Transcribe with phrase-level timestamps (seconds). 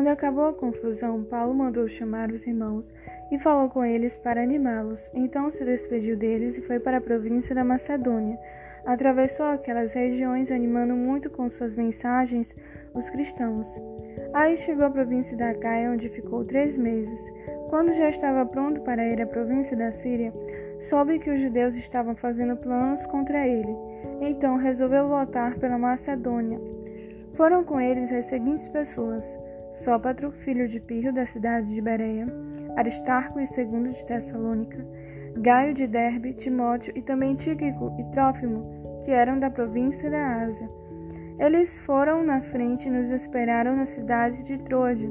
[0.00, 2.90] Quando acabou a confusão, Paulo mandou chamar os irmãos
[3.30, 5.10] e falou com eles para animá-los.
[5.12, 8.38] Então se despediu deles e foi para a província da Macedônia.
[8.86, 12.56] Atravessou aquelas regiões, animando muito com suas mensagens
[12.94, 13.78] os cristãos.
[14.32, 17.22] Aí chegou à província da Caia, onde ficou três meses.
[17.68, 20.32] Quando já estava pronto para ir à província da Síria,
[20.80, 23.76] soube que os judeus estavam fazendo planos contra ele.
[24.22, 26.58] Então resolveu voltar pela Macedônia.
[27.34, 29.38] Foram com eles as seguintes pessoas:
[29.74, 32.26] Sópatro, filho de Pirro, da cidade de Bereia,
[32.76, 34.84] Aristarco e segundo de Tessalônica,
[35.36, 40.68] Gaio de Derbe, Timóteo e também Tíquico e Trófimo, que eram da província da Ásia.
[41.38, 45.08] Eles foram na frente e nos esperaram na cidade de Troade.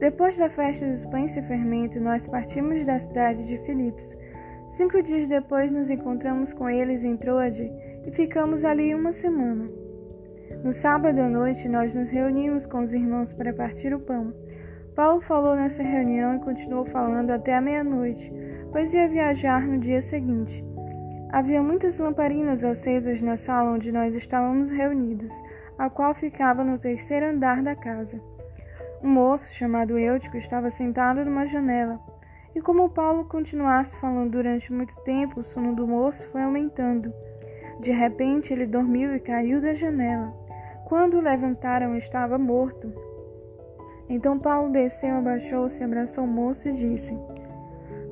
[0.00, 4.16] Depois da festa dos pães e fermento, nós partimos da cidade de Filipos.
[4.68, 7.70] Cinco dias depois nos encontramos com eles em Troade
[8.06, 9.68] e ficamos ali uma semana.
[10.62, 14.32] No sábado à noite, nós nos reunimos com os irmãos para partir o pão.
[14.94, 18.32] Paulo falou nessa reunião e continuou falando até a meia-noite,
[18.72, 20.64] pois ia viajar no dia seguinte.
[21.30, 25.30] Havia muitas lamparinas acesas na sala onde nós estávamos reunidos,
[25.78, 28.20] a qual ficava no terceiro andar da casa.
[29.02, 32.00] Um moço chamado Eutico estava sentado numa janela,
[32.54, 37.12] e como Paulo continuasse falando durante muito tempo, o sono do moço foi aumentando.
[37.80, 40.32] De repente ele dormiu e caiu da janela.
[40.86, 42.92] Quando o levantaram, estava morto.
[44.08, 47.16] Então Paulo desceu, abaixou-se, abraçou o moço e disse: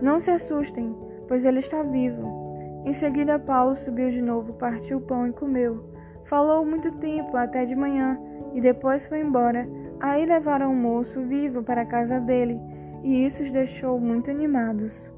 [0.00, 0.94] Não se assustem,
[1.26, 2.46] pois ele está vivo.
[2.84, 5.90] Em seguida, Paulo subiu de novo, partiu o pão e comeu.
[6.26, 8.18] Falou muito tempo, até de manhã,
[8.54, 9.66] e depois foi embora.
[9.98, 12.60] Aí levaram o moço vivo para a casa dele,
[13.02, 15.12] e isso os deixou muito animados.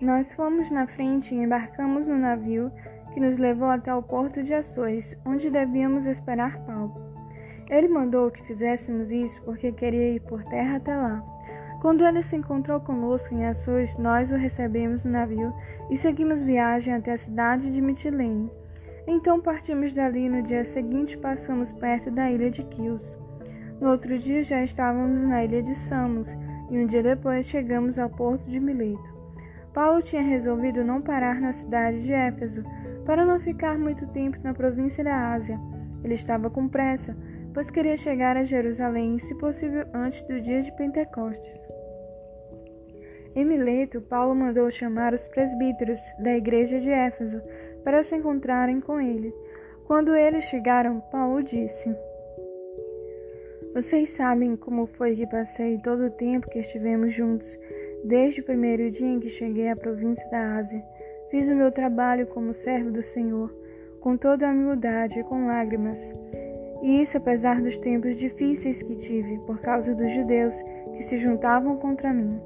[0.00, 2.72] Nós fomos na frente e embarcamos no navio
[3.12, 6.94] que nos levou até o porto de Açores, onde devíamos esperar Paulo.
[7.70, 11.22] Ele mandou que fizéssemos isso porque queria ir por terra até lá.
[11.80, 15.52] Quando ele se encontrou conosco em Açores, nós o recebemos no navio
[15.90, 18.50] e seguimos viagem até a cidade de Mitilene.
[19.06, 23.18] Então partimos dali no dia seguinte passamos perto da ilha de Quios.
[23.80, 26.32] No outro dia já estávamos na ilha de Samos
[26.70, 29.12] e um dia depois chegamos ao porto de Mileto.
[29.74, 32.62] Paulo tinha resolvido não parar na cidade de Éfeso
[33.04, 35.58] para não ficar muito tempo na província da Ásia.
[36.04, 37.16] Ele estava com pressa,
[37.54, 41.66] pois queria chegar a Jerusalém, se possível antes do dia de Pentecostes.
[43.34, 47.40] Em Mileto, Paulo mandou chamar os presbíteros da igreja de Éfeso
[47.82, 49.32] para se encontrarem com ele.
[49.86, 51.94] Quando eles chegaram, Paulo disse:
[53.74, 57.58] Vocês sabem como foi que passei todo o tempo que estivemos juntos,
[58.04, 60.84] desde o primeiro dia em que cheguei à província da Ásia.
[61.32, 63.50] Fiz o meu trabalho como servo do Senhor,
[64.02, 66.12] com toda a humildade e com lágrimas.
[66.82, 70.54] E isso apesar dos tempos difíceis que tive por causa dos judeus
[70.94, 72.38] que se juntavam contra mim.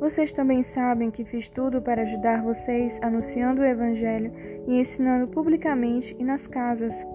[0.00, 4.32] Vocês também sabem que fiz tudo para ajudar vocês anunciando o Evangelho
[4.66, 7.06] e ensinando publicamente e nas casas.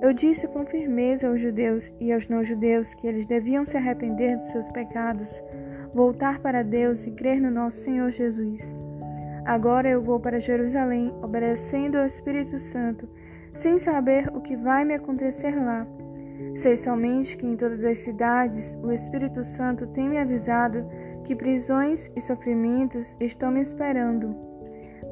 [0.00, 4.46] Eu disse com firmeza aos judeus e aos não-judeus que eles deviam se arrepender dos
[4.46, 5.42] seus pecados,
[5.92, 8.74] voltar para Deus e crer no nosso Senhor Jesus.
[9.46, 13.08] Agora eu vou para Jerusalém, obedecendo ao Espírito Santo
[13.54, 15.86] sem saber o que vai me acontecer lá.
[16.56, 20.84] Sei somente que em todas as cidades o Espírito Santo tem me avisado
[21.24, 24.34] que prisões e sofrimentos estão me esperando.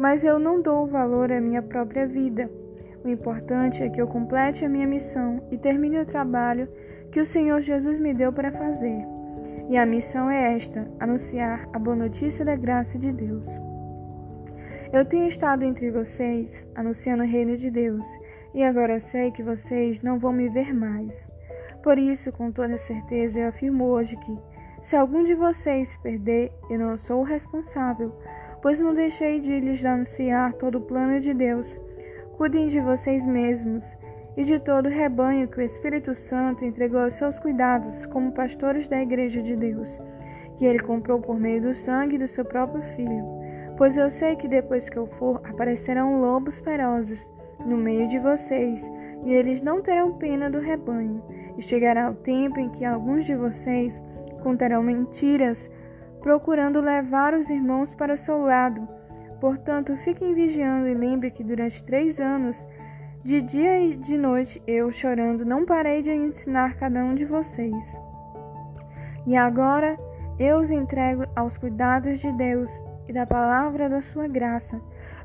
[0.00, 2.50] Mas eu não dou valor à minha própria vida.
[3.04, 6.68] O importante é que eu complete a minha missão e termine o trabalho
[7.12, 9.06] que o Senhor Jesus me deu para fazer.
[9.68, 13.48] E a missão é esta: anunciar a boa notícia da graça de Deus.
[14.94, 18.06] Eu tenho estado entre vocês, anunciando o reino de Deus,
[18.54, 21.28] e agora sei que vocês não vão me ver mais.
[21.82, 24.38] Por isso, com toda certeza, eu afirmo hoje que,
[24.80, 28.14] se algum de vocês se perder, eu não sou o responsável,
[28.62, 31.76] pois não deixei de lhes anunciar todo o plano de Deus.
[32.36, 33.96] Cuidem de vocês mesmos
[34.36, 38.86] e de todo o rebanho que o Espírito Santo entregou aos seus cuidados como pastores
[38.86, 40.00] da Igreja de Deus,
[40.56, 43.43] que ele comprou por meio do sangue do seu próprio Filho.
[43.76, 47.30] Pois eu sei que depois que eu for, aparecerão lobos ferozes
[47.64, 48.90] no meio de vocês,
[49.24, 51.22] e eles não terão pena do rebanho.
[51.56, 54.04] E chegará o tempo em que alguns de vocês
[54.42, 55.70] contarão mentiras,
[56.20, 58.86] procurando levar os irmãos para o seu lado.
[59.40, 62.66] Portanto, fiquem vigiando e lembre que durante três anos,
[63.22, 67.98] de dia e de noite, eu, chorando, não parei de ensinar cada um de vocês.
[69.26, 69.98] E agora
[70.38, 74.80] eu os entrego aos cuidados de Deus e da palavra da sua graça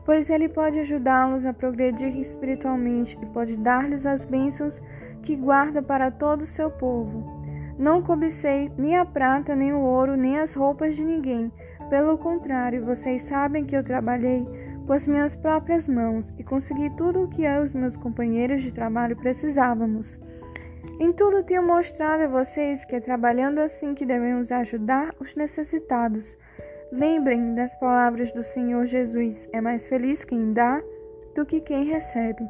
[0.10, 4.81] pois ele pode ajudá-los a progredir espiritualmente e pode dar-lhes as bênçãos
[5.22, 7.40] que guarda para todo o seu povo.
[7.78, 11.52] Não cobicei nem a prata, nem o ouro, nem as roupas de ninguém.
[11.92, 14.48] Pelo contrário, vocês sabem que eu trabalhei
[14.88, 18.64] com as minhas próprias mãos e consegui tudo o que eu e os meus companheiros
[18.64, 20.20] de trabalho precisávamos.
[21.00, 26.36] Em tudo tenho mostrado a vocês que é trabalhando assim que devemos ajudar os necessitados.
[26.91, 30.81] Lembrem das palavras do Senhor Jesus: é mais feliz quem dá
[31.36, 32.44] do que quem recebe.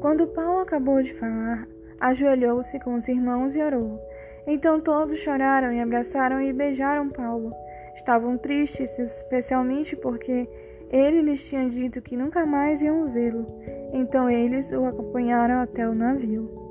[0.00, 1.66] Quando Paulo acabou de falar,
[2.00, 4.00] ajoelhou-se com os irmãos e orou.
[4.46, 7.52] Então todos choraram e abraçaram e beijaram Paulo.
[7.94, 10.48] Estavam tristes, especialmente porque
[10.90, 13.46] ele lhes tinha dito que nunca mais iam vê-lo.
[13.92, 16.61] Então eles o acompanharam até o navio.